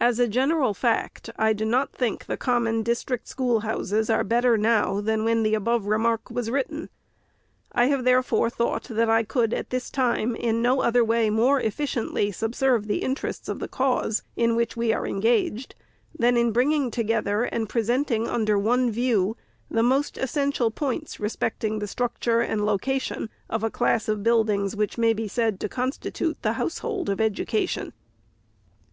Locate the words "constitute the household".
25.68-27.08